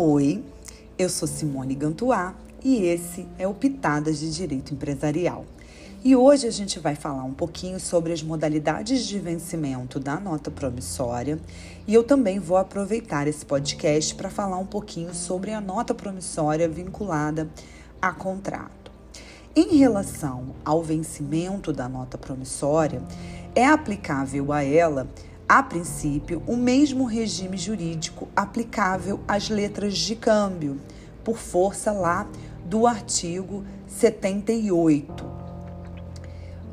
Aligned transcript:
Oi, 0.00 0.44
eu 0.96 1.08
sou 1.08 1.26
Simone 1.26 1.74
Gantuá 1.74 2.32
e 2.62 2.84
esse 2.84 3.26
é 3.36 3.48
o 3.48 3.52
Pitadas 3.52 4.20
de 4.20 4.32
Direito 4.32 4.72
Empresarial. 4.72 5.44
E 6.04 6.14
hoje 6.14 6.46
a 6.46 6.52
gente 6.52 6.78
vai 6.78 6.94
falar 6.94 7.24
um 7.24 7.34
pouquinho 7.34 7.80
sobre 7.80 8.12
as 8.12 8.22
modalidades 8.22 9.04
de 9.04 9.18
vencimento 9.18 9.98
da 9.98 10.20
nota 10.20 10.52
promissória 10.52 11.36
e 11.84 11.92
eu 11.92 12.04
também 12.04 12.38
vou 12.38 12.56
aproveitar 12.56 13.26
esse 13.26 13.44
podcast 13.44 14.14
para 14.14 14.30
falar 14.30 14.58
um 14.58 14.66
pouquinho 14.66 15.12
sobre 15.12 15.50
a 15.50 15.60
nota 15.60 15.92
promissória 15.92 16.68
vinculada 16.68 17.48
a 18.00 18.12
contrato. 18.12 18.92
Em 19.56 19.78
relação 19.78 20.54
ao 20.64 20.80
vencimento 20.80 21.72
da 21.72 21.88
nota 21.88 22.16
promissória, 22.16 23.02
é 23.52 23.66
aplicável 23.66 24.52
a 24.52 24.62
ela 24.62 25.08
a 25.48 25.62
princípio, 25.62 26.42
o 26.46 26.56
mesmo 26.56 27.04
regime 27.04 27.56
jurídico 27.56 28.28
aplicável 28.36 29.20
às 29.26 29.48
letras 29.48 29.96
de 29.96 30.14
câmbio, 30.14 30.78
por 31.24 31.38
força 31.38 31.90
lá 31.90 32.28
do 32.64 32.86
artigo 32.86 33.64
78. 33.86 35.24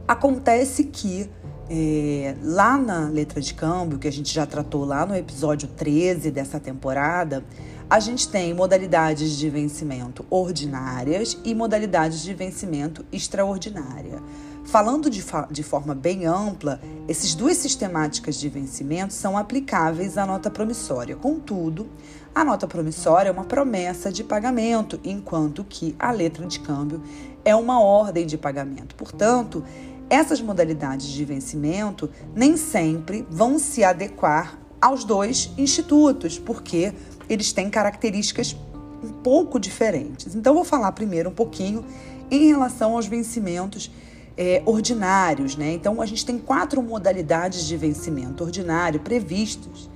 Acontece 0.08 0.84
que 0.84 1.30
é, 1.70 2.36
lá 2.44 2.78
na 2.78 3.10
letra 3.10 3.42
de 3.42 3.54
câmbio, 3.54 3.98
que 3.98 4.08
a 4.08 4.12
gente 4.12 4.32
já 4.32 4.46
tratou 4.46 4.86
lá 4.86 5.06
no 5.06 5.16
episódio 5.16 5.68
13 5.70 6.30
dessa 6.30 6.60
temporada, 6.60 7.44
a 7.90 8.00
gente 8.00 8.28
tem 8.28 8.54
modalidades 8.54 9.38
de 9.38 9.50
vencimento 9.50 10.26
ordinárias 10.30 11.38
e 11.44 11.56
modalidades 11.56 12.22
de 12.22 12.34
vencimento 12.34 13.06
extraordinária. 13.12 14.22
Falando 14.66 15.10
de, 15.12 15.24
de, 15.52 15.64
forma 15.64 15.94
bem 15.94 16.26
ampla, 16.26 16.82
esses 17.08 17.36
duas 17.36 17.56
sistemáticas 17.58 18.36
de 18.36 18.50
vencimento 18.50 19.14
são 19.14 19.38
aplicáveis 19.38 20.18
à 20.18 20.26
nota 20.26 20.50
promissória. 20.50 21.16
Contudo, 21.16 21.88
a 22.34 22.44
nota 22.44 22.68
promissória 22.68 23.30
é 23.30 23.32
uma 23.32 23.46
promessa 23.46 24.12
de 24.12 24.24
pagamento, 24.24 25.00
enquanto 25.04 25.64
que 25.64 25.96
a 26.00 26.12
letra 26.12 26.48
de 26.48 26.60
câmbio 26.60 27.02
é 27.46 27.56
uma 27.56 27.80
ordem 27.80 28.26
de 28.26 28.38
pagamento. 28.40 28.96
Portanto, 28.96 29.64
essas 30.10 30.42
modalidades 30.42 31.08
de 31.08 31.24
vencimento 31.24 32.10
nem 32.36 32.58
sempre 32.58 33.26
vão 33.30 33.60
se 33.60 33.84
adequar 33.84 34.60
aos 34.82 35.04
dois 35.04 35.52
institutos, 35.58 36.40
porque 36.40 36.92
eles 37.30 37.54
têm 37.54 37.70
características 37.70 38.56
um 39.04 39.12
pouco 39.12 39.60
diferentes. 39.60 40.36
Então, 40.36 40.56
vou 40.56 40.66
falar 40.66 40.92
primeiro 40.92 41.30
um 41.30 41.34
pouquinho 41.34 41.86
em 42.32 42.48
relação 42.48 42.96
aos 42.96 43.06
vencimentos 43.06 43.92
é, 44.38 44.62
ordinários, 44.66 45.56
né? 45.56 45.72
Então 45.74 46.02
a 46.02 46.06
gente 46.06 46.26
tem 46.26 46.38
quatro 46.38 46.82
modalidades 46.82 47.66
de 47.66 47.78
vencimento 47.78 48.44
ordinário 48.44 49.00
previstos 49.00 49.90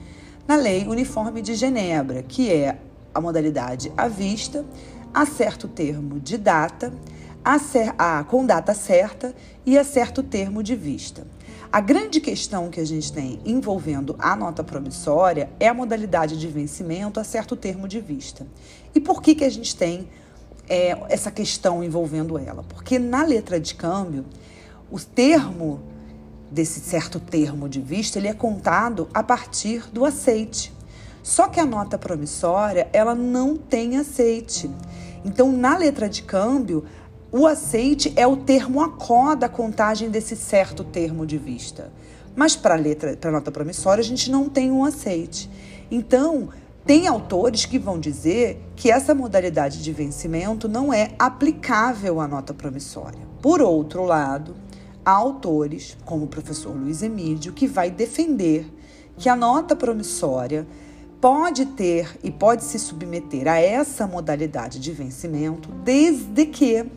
na 0.47 0.55
Lei 0.55 0.87
Uniforme 0.87 1.41
de 1.41 1.55
Genebra, 1.55 2.23
que 2.23 2.51
é 2.51 2.79
a 3.13 3.21
modalidade 3.21 3.91
à 3.97 4.07
vista, 4.07 4.65
a 5.13 5.25
certo 5.25 5.67
termo 5.67 6.19
de 6.19 6.37
data, 6.37 6.93
a, 7.43 7.59
cer 7.59 7.93
a 7.97 8.23
com 8.23 8.45
data 8.45 8.73
certa 8.73 9.35
e 9.65 9.77
a 9.77 9.83
certo 9.83 10.23
termo 10.23 10.63
de 10.63 10.75
vista. 10.75 11.27
A 11.71 11.81
grande 11.81 12.19
questão 12.19 12.69
que 12.69 12.79
a 12.79 12.85
gente 12.85 13.13
tem 13.13 13.39
envolvendo 13.45 14.15
a 14.17 14.35
nota 14.35 14.63
promissória 14.63 15.51
é 15.59 15.67
a 15.67 15.73
modalidade 15.73 16.39
de 16.39 16.47
vencimento 16.47 17.19
a 17.19 17.23
certo 17.23 17.55
termo 17.55 17.87
de 17.87 17.99
vista. 17.99 18.47
E 18.95 18.99
por 18.99 19.21
que, 19.21 19.35
que 19.35 19.43
a 19.45 19.49
gente 19.51 19.75
tem 19.75 20.07
é, 20.69 20.97
essa 21.09 21.31
questão 21.31 21.83
envolvendo 21.83 22.37
ela. 22.37 22.63
Porque 22.63 22.99
na 22.99 23.23
letra 23.23 23.59
de 23.59 23.73
câmbio, 23.73 24.25
o 24.91 24.99
termo 24.99 25.81
desse 26.51 26.79
certo 26.79 27.19
termo 27.19 27.67
de 27.67 27.81
vista, 27.81 28.17
ele 28.17 28.27
é 28.27 28.33
contado 28.33 29.07
a 29.13 29.21
partir 29.21 29.89
do 29.91 30.05
aceite. 30.05 30.73
Só 31.21 31.47
que 31.47 31.59
a 31.59 31.65
nota 31.65 31.97
promissória, 31.97 32.87
ela 32.93 33.13
não 33.13 33.57
tem 33.57 33.97
aceite. 33.97 34.69
Então, 35.23 35.51
na 35.51 35.77
letra 35.77 36.07
de 36.07 36.23
câmbio, 36.23 36.85
o 37.31 37.45
aceite 37.45 38.13
é 38.15 38.25
o 38.25 38.37
termo 38.37 38.81
a 38.81 38.89
có 38.89 39.35
da 39.35 39.49
contagem 39.49 40.09
desse 40.09 40.35
certo 40.35 40.83
termo 40.83 41.25
de 41.25 41.37
vista. 41.37 41.91
Mas 42.35 42.55
para 42.55 42.75
a 42.75 42.77
letra, 42.77 43.15
para 43.17 43.31
nota 43.31 43.51
promissória, 43.51 44.01
a 44.01 44.05
gente 44.05 44.31
não 44.31 44.49
tem 44.49 44.71
um 44.71 44.83
aceite. 44.83 45.49
Então, 45.91 46.49
tem 46.89 47.05
autores 47.05 47.67
que 47.67 47.77
vão 47.77 47.99
dizer 47.99 48.59
que 48.75 48.89
essa 48.89 49.13
modalidade 49.13 49.83
de 49.83 49.93
vencimento 49.93 50.67
não 50.67 50.91
é 50.91 51.11
aplicável 51.19 52.19
à 52.19 52.27
nota 52.27 52.51
promissória. 52.51 53.19
Por 53.43 53.61
outro 53.61 54.03
lado, 54.05 54.55
há 55.05 55.11
autores, 55.11 55.95
como 56.03 56.25
o 56.25 56.27
professor 56.27 56.75
Luiz 56.75 57.03
Emílio, 57.03 57.53
que 57.53 57.67
vai 57.67 57.91
defender 57.91 58.65
que 59.15 59.29
a 59.29 59.35
nota 59.35 59.75
promissória 59.75 60.65
pode 61.21 61.67
ter 61.67 62.17
e 62.23 62.31
pode 62.31 62.63
se 62.63 62.79
submeter 62.79 63.47
a 63.47 63.59
essa 63.59 64.07
modalidade 64.07 64.79
de 64.79 64.91
vencimento 64.91 65.69
desde 65.83 66.43
que 66.47 66.87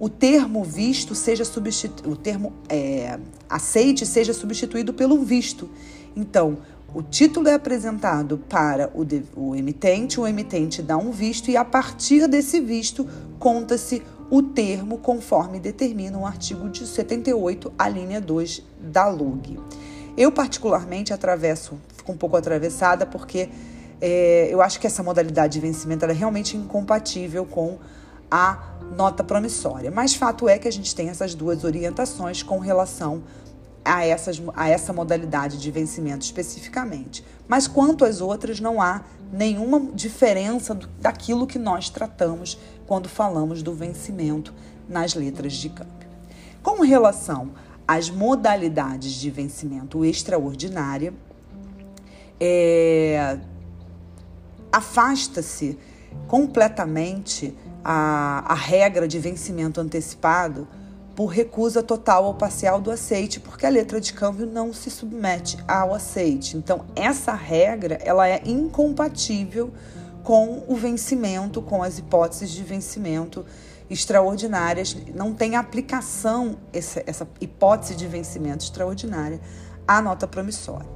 o 0.00 0.08
termo 0.08 0.64
visto 0.64 1.14
seja 1.14 1.44
substituído, 1.44 2.10
o 2.10 2.16
termo 2.16 2.52
é, 2.68 3.20
aceite 3.48 4.04
seja 4.04 4.32
substituído 4.32 4.92
pelo 4.92 5.22
visto. 5.22 5.70
Então, 6.16 6.58
o 6.94 7.02
título 7.02 7.48
é 7.48 7.54
apresentado 7.54 8.36
para 8.36 8.90
o, 8.94 9.04
de, 9.04 9.24
o 9.34 9.56
emitente, 9.56 10.20
o 10.20 10.26
emitente 10.26 10.82
dá 10.82 10.96
um 10.96 11.10
visto 11.10 11.50
e 11.50 11.56
a 11.56 11.64
partir 11.64 12.28
desse 12.28 12.60
visto 12.60 13.08
conta-se 13.38 14.02
o 14.30 14.42
termo 14.42 14.98
conforme 14.98 15.58
determina 15.58 16.18
o 16.18 16.26
artigo 16.26 16.68
de 16.68 16.86
78, 16.86 17.72
a 17.78 17.88
linha 17.88 18.20
2 18.20 18.62
da 18.80 19.08
LUG. 19.08 19.58
Eu, 20.16 20.30
particularmente, 20.30 21.12
atravesso, 21.12 21.78
fico 21.96 22.12
um 22.12 22.16
pouco 22.16 22.36
atravessada 22.36 23.06
porque 23.06 23.48
é, 24.00 24.48
eu 24.50 24.60
acho 24.60 24.78
que 24.78 24.86
essa 24.86 25.02
modalidade 25.02 25.54
de 25.54 25.60
vencimento 25.60 26.04
é 26.04 26.12
realmente 26.12 26.56
incompatível 26.56 27.46
com 27.46 27.78
a 28.30 28.58
nota 28.96 29.24
promissória. 29.24 29.90
Mas 29.90 30.14
fato 30.14 30.48
é 30.48 30.58
que 30.58 30.68
a 30.68 30.72
gente 30.72 30.94
tem 30.94 31.08
essas 31.08 31.34
duas 31.34 31.64
orientações 31.64 32.42
com 32.42 32.58
relação 32.58 33.22
a, 33.84 34.04
essas, 34.04 34.40
a 34.54 34.68
essa 34.68 34.92
modalidade 34.92 35.58
de 35.58 35.70
vencimento 35.70 36.24
especificamente. 36.24 37.24
Mas 37.48 37.66
quanto 37.66 38.04
às 38.04 38.20
outras, 38.20 38.60
não 38.60 38.80
há 38.80 39.02
nenhuma 39.32 39.80
diferença 39.94 40.74
do, 40.74 40.86
daquilo 41.00 41.46
que 41.46 41.58
nós 41.58 41.88
tratamos 41.88 42.58
quando 42.86 43.08
falamos 43.08 43.62
do 43.62 43.74
vencimento 43.74 44.52
nas 44.88 45.14
letras 45.14 45.54
de 45.54 45.68
câmbio. 45.68 45.92
Com 46.62 46.82
relação 46.82 47.50
às 47.86 48.08
modalidades 48.08 49.12
de 49.12 49.30
vencimento 49.30 50.04
extraordinária, 50.04 51.12
é, 52.38 53.38
afasta-se 54.70 55.78
completamente 56.28 57.54
a, 57.84 58.44
a 58.46 58.54
regra 58.54 59.08
de 59.08 59.18
vencimento 59.18 59.80
antecipado 59.80 60.68
por 61.14 61.26
recusa 61.26 61.82
total 61.82 62.24
ou 62.24 62.34
parcial 62.34 62.80
do 62.80 62.90
aceite, 62.90 63.38
porque 63.40 63.66
a 63.66 63.68
letra 63.68 64.00
de 64.00 64.12
câmbio 64.12 64.46
não 64.46 64.72
se 64.72 64.90
submete 64.90 65.58
ao 65.68 65.94
aceite. 65.94 66.56
Então, 66.56 66.84
essa 66.96 67.32
regra 67.32 67.98
ela 68.02 68.28
é 68.28 68.42
incompatível 68.44 69.72
com 70.22 70.64
o 70.68 70.74
vencimento, 70.74 71.60
com 71.60 71.82
as 71.82 71.98
hipóteses 71.98 72.50
de 72.50 72.62
vencimento 72.62 73.44
extraordinárias. 73.90 74.96
Não 75.14 75.34
tem 75.34 75.56
aplicação 75.56 76.56
essa, 76.72 77.02
essa 77.06 77.28
hipótese 77.40 77.94
de 77.94 78.06
vencimento 78.06 78.64
extraordinária 78.64 79.40
à 79.86 80.00
nota 80.00 80.26
promissória. 80.26 80.88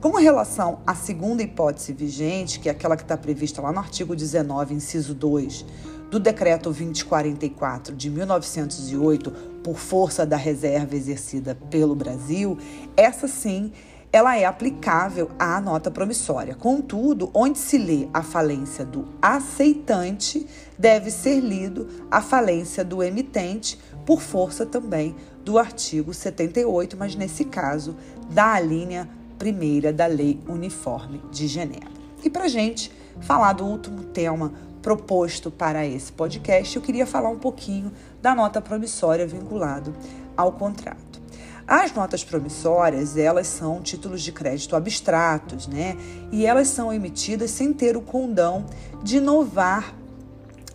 Com 0.00 0.12
relação 0.12 0.78
à 0.86 0.94
segunda 0.94 1.42
hipótese 1.42 1.92
vigente, 1.92 2.58
que 2.58 2.70
é 2.70 2.72
aquela 2.72 2.96
que 2.96 3.02
está 3.02 3.18
prevista 3.18 3.60
lá 3.60 3.70
no 3.70 3.80
artigo 3.80 4.16
19, 4.16 4.72
inciso 4.72 5.14
2 5.14 5.66
do 6.10 6.18
Decreto 6.18 6.64
2044 6.70 7.94
de 7.94 8.08
1908, 8.08 9.30
por 9.62 9.76
força 9.76 10.24
da 10.24 10.38
reserva 10.38 10.96
exercida 10.96 11.54
pelo 11.68 11.94
Brasil, 11.94 12.56
essa 12.96 13.28
sim 13.28 13.72
ela 14.10 14.38
é 14.38 14.46
aplicável 14.46 15.30
à 15.38 15.60
nota 15.60 15.90
promissória. 15.90 16.54
Contudo, 16.54 17.30
onde 17.34 17.58
se 17.58 17.76
lê 17.76 18.08
a 18.14 18.22
falência 18.22 18.86
do 18.86 19.06
aceitante, 19.20 20.46
deve 20.78 21.10
ser 21.10 21.40
lido 21.40 21.86
a 22.10 22.22
falência 22.22 22.82
do 22.82 23.02
emitente, 23.02 23.78
por 24.06 24.22
força 24.22 24.64
também 24.64 25.14
do 25.44 25.58
artigo 25.58 26.14
78, 26.14 26.96
mas 26.96 27.14
nesse 27.14 27.44
caso, 27.44 27.94
da 28.30 28.58
linha 28.58 29.19
primeira 29.40 29.90
da 29.90 30.04
Lei 30.04 30.38
Uniforme 30.46 31.18
de 31.32 31.48
Genebra. 31.48 31.88
E 32.22 32.28
para 32.28 32.46
gente 32.46 32.92
falar 33.22 33.54
do 33.54 33.64
último 33.64 34.04
tema 34.04 34.52
proposto 34.82 35.50
para 35.50 35.86
esse 35.86 36.12
podcast, 36.12 36.76
eu 36.76 36.82
queria 36.82 37.06
falar 37.06 37.30
um 37.30 37.38
pouquinho 37.38 37.90
da 38.20 38.34
nota 38.34 38.60
promissória 38.60 39.26
vinculado 39.26 39.94
ao 40.36 40.52
contrato. 40.52 41.22
As 41.66 41.90
notas 41.94 42.22
promissórias, 42.22 43.16
elas 43.16 43.46
são 43.46 43.80
títulos 43.80 44.20
de 44.20 44.30
crédito 44.30 44.76
abstratos, 44.76 45.66
né? 45.66 45.96
E 46.30 46.44
elas 46.44 46.68
são 46.68 46.92
emitidas 46.92 47.50
sem 47.50 47.72
ter 47.72 47.96
o 47.96 48.02
condão 48.02 48.66
de 49.02 49.16
inovar 49.16 49.94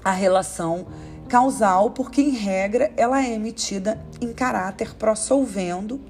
a 0.04 0.12
relação 0.12 0.88
causal, 1.28 1.92
porque 1.92 2.20
em 2.20 2.32
regra 2.32 2.92
ela 2.98 3.24
é 3.24 3.32
emitida 3.32 4.04
em 4.20 4.34
caráter 4.34 4.96
pró-solvendo, 4.96 6.02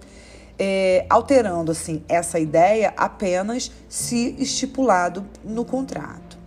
é, 0.58 1.06
alterando 1.10 1.72
assim 1.72 2.04
essa 2.08 2.40
ideia 2.40 2.94
apenas 2.96 3.72
se 3.90 4.36
estipulado 4.40 5.26
no 5.44 5.66
contrato. 5.66 6.38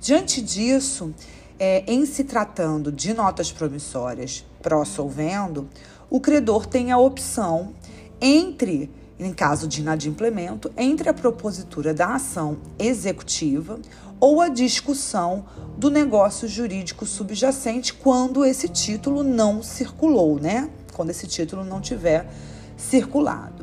Diante 0.00 0.40
disso, 0.40 1.12
é, 1.58 1.82
em 1.86 2.06
se 2.06 2.24
tratando 2.24 2.92
de 2.92 3.12
notas 3.12 3.50
promissórias 3.50 4.44
pró-solvendo, 4.62 5.68
o 6.08 6.20
credor 6.20 6.66
tem 6.66 6.92
a 6.92 6.98
opção 6.98 7.74
entre, 8.20 8.90
em 9.18 9.32
caso 9.32 9.66
de 9.66 9.80
inadimplemento, 9.80 10.70
entre 10.76 11.08
a 11.08 11.14
propositura 11.14 11.92
da 11.92 12.14
ação 12.14 12.58
executiva 12.78 13.78
ou 14.20 14.40
a 14.40 14.48
discussão 14.48 15.44
do 15.76 15.90
negócio 15.90 16.48
jurídico 16.48 17.04
subjacente 17.04 17.92
quando 17.92 18.44
esse 18.44 18.68
título 18.68 19.22
não 19.22 19.62
circulou, 19.62 20.38
né? 20.38 20.70
Quando 20.94 21.10
esse 21.10 21.26
título 21.26 21.64
não 21.64 21.80
tiver 21.80 22.26
circulado. 22.76 23.55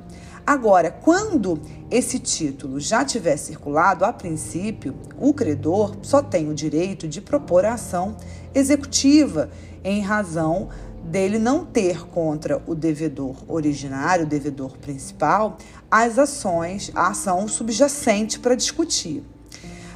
Agora, 0.46 0.92
quando 0.92 1.62
esse 1.90 2.20
título 2.20 2.78
já 2.78 3.06
tiver 3.06 3.38
circulado, 3.38 4.04
a 4.04 4.12
princípio, 4.12 4.94
o 5.18 5.34
credor 5.34 5.96
só 6.02 6.22
tem 6.22 6.50
o 6.50 6.54
direito 6.54 7.08
de 7.08 7.22
propor 7.22 7.64
a 7.64 7.76
ação 7.76 8.18
executiva 8.54 9.50
em 9.84 10.02
razão 10.02 10.68
dele 11.04 11.40
não 11.40 11.66
ter 11.66 12.06
contra 12.08 12.62
o 12.68 12.76
devedor 12.76 13.36
originário, 13.48 14.26
o 14.26 14.28
devedor 14.28 14.78
principal, 14.78 15.58
as 15.90 16.20
ações, 16.20 16.92
a 16.94 17.08
ação 17.08 17.48
subjacente 17.48 18.40
para 18.40 18.56
discutir. 18.56 19.24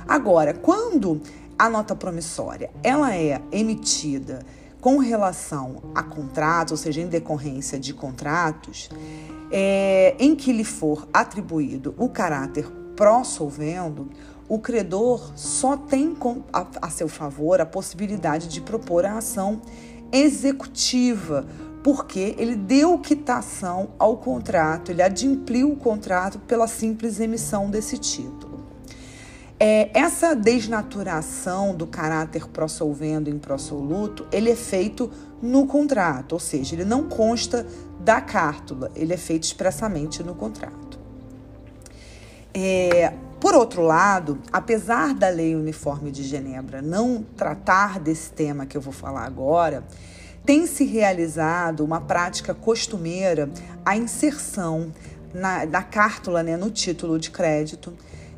Agora, 0.08 0.54
quando 0.54 1.22
a 1.60 1.70
nota 1.70 1.94
promissória 1.94 2.70
ela 2.84 3.14
é 3.14 3.42
emitida 3.52 4.40
com 4.80 5.00
relação 5.00 5.82
a 5.94 6.04
contratos, 6.04 6.72
ou 6.72 6.78
seja, 6.78 7.02
em 7.02 7.08
decorrência 7.08 7.80
de 7.80 7.94
contratos, 7.94 8.90
é, 9.52 10.16
em 10.20 10.36
que 10.36 10.52
lhe 10.52 10.64
for 10.64 11.08
atribuído 11.14 11.94
o 11.98 12.10
caráter 12.10 12.68
pró-solvendo, 12.96 14.10
o 14.50 14.60
credor 14.60 15.34
só 15.36 15.76
tem 15.76 16.16
a, 16.54 16.66
a 16.82 16.90
seu 16.90 17.08
favor 17.08 17.60
a 17.60 17.66
possibilidade 17.66 18.48
de 18.48 18.62
propor 18.62 19.06
a 19.06 19.18
ação 19.18 19.62
executiva, 20.12 21.46
porque 21.84 22.36
ele 22.38 22.56
deu 22.56 22.98
quitação 23.00 23.90
ao 24.00 24.18
contrato, 24.18 24.92
ele 24.92 25.02
adimpliu 25.02 25.72
o 25.72 25.76
contrato 25.76 26.40
pela 26.40 26.68
simples 26.68 27.20
emissão 27.20 27.70
desse 27.70 27.98
título. 27.98 28.48
É, 29.60 29.90
essa 29.98 30.36
desnaturação 30.36 31.76
do 31.76 31.88
caráter 31.88 32.48
pró-solvendo 32.48 33.30
em 33.30 33.40
pró-soluto, 33.40 34.28
ele 34.32 34.52
é 34.52 34.56
feito 34.56 35.10
no 35.42 35.68
contrato, 35.68 36.34
ou 36.34 36.40
seja, 36.40 36.76
ele 36.76 36.86
não 36.86 37.04
consta 37.04 37.66
da 38.00 38.22
cártula, 38.22 38.92
ele 38.96 39.14
é 39.14 39.18
feito 39.18 39.44
expressamente 39.44 40.24
no 40.24 40.34
contrato. 40.34 41.00
É, 42.54 43.14
por 43.40 43.54
outro 43.54 43.84
lado, 43.84 44.40
apesar 44.52 45.14
da 45.14 45.30
Lei 45.30 45.56
Uniforme 45.56 46.12
de 46.12 46.24
Genebra 46.24 46.82
não 46.82 47.24
tratar 47.36 48.00
desse 48.00 48.32
tema 48.32 48.66
que 48.66 48.76
eu 48.76 48.82
vou 48.82 48.94
falar 48.94 49.26
agora, 49.26 49.84
tem 50.44 50.66
se 50.66 50.86
realizado 50.86 51.84
uma 51.84 52.02
prática 52.02 52.54
costumeira 52.54 53.50
a 53.86 53.96
inserção 53.96 54.92
na, 55.34 55.66
na 55.66 55.84
cártula, 55.84 56.42
né, 56.42 56.58
no 56.58 56.72
título 56.72 57.20
de 57.20 57.30
crédito, 57.30 57.94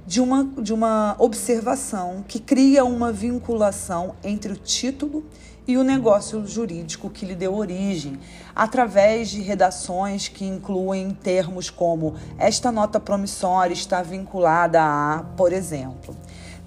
de 0.05 0.19
uma, 0.19 0.43
de 0.43 0.73
uma 0.73 1.15
observação 1.19 2.25
que 2.27 2.39
cria 2.39 2.83
uma 2.83 3.11
vinculação 3.11 4.15
entre 4.23 4.51
o 4.51 4.55
título 4.55 5.23
e 5.69 5.77
o 5.77 5.83
negócio 5.83 6.48
jurídico 6.48 7.12
que 7.12 7.27
lhe 7.27 7.36
deu 7.36 7.54
origem, 7.54 8.19
através 8.56 9.30
de 9.30 9.39
redações 9.39 10.27
que 10.27 10.44
incluem 10.44 11.12
termos 11.12 11.69
como 11.69 12.16
esta 12.39 12.71
nota 12.71 13.00
promissória 13.00 13.71
está 13.71 14.01
vinculada 14.01 14.81
a, 14.81 15.24
por 15.38 15.54
exemplo. 15.54 16.16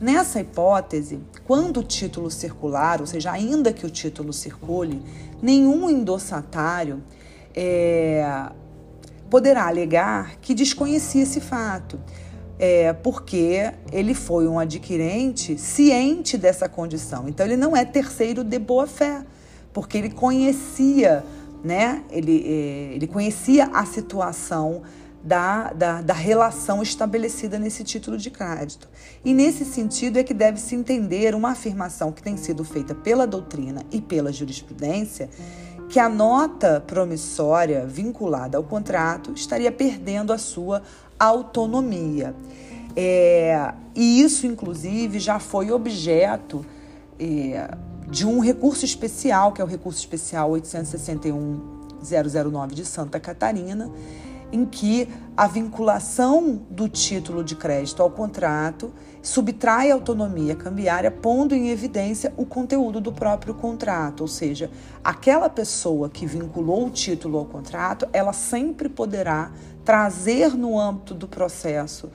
Nessa 0.01 0.39
hipótese, 0.39 1.19
quando 1.45 1.81
o 1.81 1.83
título 1.83 2.31
circular, 2.31 3.01
ou 3.01 3.07
seja, 3.09 3.33
ainda 3.33 3.73
que 3.73 3.85
o 3.85 3.91
título 3.91 4.33
circule, 4.33 5.03
nenhum 5.43 5.91
endossatário 5.91 7.03
é, 7.57 8.53
poderá 9.29 9.67
alegar 9.67 10.37
que 10.41 10.55
desconhecia 10.55 11.25
esse 11.25 11.41
fato 11.41 11.99
é, 12.59 12.93
porque 12.93 13.73
ele 13.91 14.15
foi 14.15 14.47
um 14.47 14.59
adquirente 14.59 15.59
ciente 15.59 16.37
dessa 16.39 16.69
condição. 16.69 17.29
Então, 17.29 17.45
ele 17.45 17.57
não 17.57 17.77
é 17.77 17.85
terceiro 17.85 18.45
de 18.45 18.59
boa 18.59 18.87
fé, 18.87 19.25
porque 19.73 19.99
ele 19.99 20.11
conhecia, 20.11 21.25
né? 21.65 22.05
Ele, 22.11 22.45
é, 22.47 22.95
ele 22.95 23.07
conhecia 23.07 23.67
a 23.73 23.85
situação 23.85 24.83
da, 25.23 25.73
da, 25.73 26.03
da, 26.03 26.15
relação 26.15 26.83
estabelecida 26.83 27.59
nesse 27.59 27.85
título 27.85 28.19
de 28.19 28.31
crédito. 28.31 28.89
E 29.25 29.33
nesse 29.33 29.65
sentido 29.65 30.19
é 30.19 30.25
que 30.25 30.35
deve 30.35 30.59
se 30.59 30.75
entender 30.75 31.35
uma 31.35 31.51
afirmação 31.53 32.11
que 32.11 32.23
tem 32.23 32.37
sido 32.37 32.65
feita 32.65 32.95
pela 32.95 33.27
doutrina 33.27 33.83
e 33.93 34.01
pela 34.01 34.33
jurisprudência, 34.33 35.31
que 35.93 36.01
a 36.01 36.09
nota 36.09 36.83
promissória 36.87 37.87
vinculada 37.87 38.57
ao 38.57 38.65
contrato 38.65 39.35
estaria 39.35 39.71
perdendo 39.71 40.33
a 40.33 40.39
sua 40.39 40.83
autonomia. 41.19 42.35
É, 42.97 43.75
e 43.95 44.23
isso, 44.23 44.47
inclusive, 44.47 45.19
já 45.19 45.39
foi 45.39 45.71
objeto 45.71 46.65
é, 47.21 47.77
de 48.09 48.27
um 48.27 48.41
recurso 48.41 48.87
especial, 48.87 49.53
que 49.53 49.61
é 49.61 49.65
o 49.65 49.69
recurso 49.69 49.99
especial 49.99 50.51
861-009 50.53 52.69
de 52.69 52.87
Santa 52.87 53.21
Catarina, 53.21 53.91
em 54.53 54.65
que 54.67 55.09
a 55.37 55.47
vinculação 55.47 56.61
do 56.71 56.89
título 56.89 57.43
de 57.43 57.57
crédito 57.57 58.03
ao 58.03 58.11
contrato 58.11 58.93
subtrai 59.23 59.91
a 59.91 59.95
autonomia 59.95 60.55
cambiária, 60.55 61.11
pondo 61.11 61.55
em 61.55 61.71
evidência 61.71 62.35
o 62.37 62.45
conteúdo 62.45 63.01
do 63.01 63.13
próprio 63.13 63.55
contrato, 63.55 64.21
ou 64.21 64.29
seja, 64.29 64.71
aquela 65.03 65.49
pessoa 65.49 66.11
que 66.11 66.27
vinculou 66.27 66.87
o 66.87 66.91
título 66.91 67.39
ao 67.39 67.47
contrato, 67.47 68.07
ela 68.13 68.33
sempre 68.33 68.89
poderá 68.89 69.51
trazer 69.85 70.55
no 70.55 70.79
âmbito 70.79 71.15
do 71.15 71.27
processo 71.27 72.11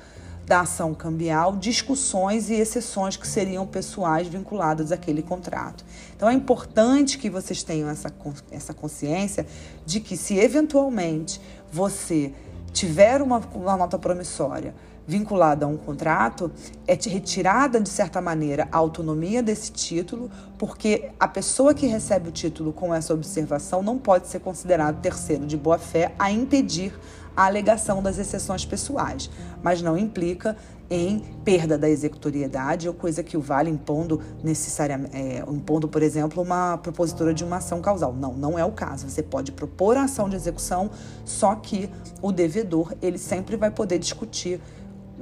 da 0.47 0.61
ação 0.61 0.93
cambial 0.93 1.57
discussões 1.57 2.49
e 2.49 2.53
exceções 2.53 3.17
que 3.17 3.27
seriam 3.27 3.67
pessoais 3.67 4.27
vinculadas 4.29 4.93
àquele 4.93 5.21
contrato. 5.21 5.83
Então 6.15 6.29
é 6.29 6.33
importante 6.33 7.17
que 7.17 7.29
vocês 7.29 7.63
tenham 7.63 7.89
essa, 7.89 8.09
essa 8.49 8.73
consciência 8.73 9.45
de 9.85 9.99
que 9.99 10.15
se 10.15 10.37
eventualmente 10.37 11.41
você 11.71 12.33
tiver 12.71 13.21
uma, 13.21 13.41
uma 13.53 13.77
nota 13.77 13.97
promissória 13.97 14.73
vinculada 15.07 15.65
a 15.65 15.69
um 15.69 15.77
contrato, 15.77 16.51
é 16.85 16.93
retirada, 16.93 17.79
de 17.79 17.87
certa 17.87 18.19
maneira, 18.19 18.67
a 18.69 18.77
autonomia 18.77 19.41
desse 19.41 19.71
título, 19.71 20.29
porque 20.57 21.09
a 21.17 21.27
pessoa 21.29 21.73
que 21.73 21.87
recebe 21.87 22.27
o 22.27 22.31
título 22.31 22.73
com 22.73 22.93
essa 22.93 23.13
observação 23.13 23.81
não 23.81 23.97
pode 23.97 24.27
ser 24.27 24.41
considerado 24.41 25.01
terceiro 25.01 25.45
de 25.47 25.55
boa-fé 25.55 26.13
a 26.19 26.29
impedir 26.29 26.93
a 27.37 27.45
alegação 27.45 28.01
das 28.01 28.17
exceções 28.17 28.65
pessoais, 28.65 29.29
mas 29.61 29.79
não 29.79 29.95
implica 29.95 30.57
em 30.89 31.19
perda 31.43 31.77
da 31.77 31.87
executoriedade 31.87 32.87
ou 32.87 32.93
coisa 32.95 33.21
que 33.21 33.37
o 33.37 33.41
vale 33.41 33.69
impondo 33.69 34.19
necessariamente, 34.43 35.15
é, 35.15 35.43
impondo, 35.47 35.87
por 35.87 36.01
exemplo, 36.01 36.41
uma 36.41 36.77
propositura 36.77 37.33
de 37.33 37.43
uma 37.43 37.57
ação 37.57 37.79
causal. 37.79 38.13
Não, 38.13 38.33
não 38.33 38.57
é 38.57 38.65
o 38.65 38.71
caso. 38.71 39.07
Você 39.07 39.21
pode 39.21 39.51
propor 39.51 39.97
a 39.97 40.03
ação 40.03 40.27
de 40.27 40.35
execução, 40.35 40.89
só 41.23 41.53
que 41.53 41.89
o 42.21 42.31
devedor 42.31 42.93
ele 43.01 43.19
sempre 43.19 43.55
vai 43.55 43.69
poder 43.69 43.99
discutir 43.99 44.59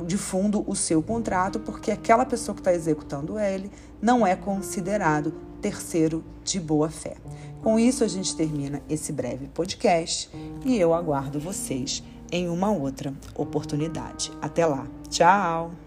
de 0.06 0.18
fundo 0.18 0.64
o 0.68 0.76
seu 0.76 1.02
contrato, 1.02 1.60
porque 1.60 1.92
aquela 1.92 2.26
pessoa 2.26 2.54
que 2.56 2.62
está 2.62 2.74
executando 2.74 3.38
ele 3.40 3.72
não 4.02 4.26
é 4.26 4.36
considerado 4.36 5.34
terceiro 5.62 6.24
de 6.44 6.60
boa 6.60 6.90
fé. 6.90 7.16
Com 7.62 7.80
isso, 7.80 8.04
a 8.04 8.08
gente 8.08 8.36
termina 8.36 8.82
esse 8.90 9.12
breve 9.12 9.48
podcast 9.48 10.30
e 10.64 10.78
eu 10.78 10.94
aguardo 10.94 11.40
vocês 11.40 12.04
em 12.32 12.48
uma 12.48 12.72
outra 12.72 13.14
oportunidade. 13.36 14.32
Até 14.42 14.66
lá. 14.66 14.88
Tchau! 15.10 15.85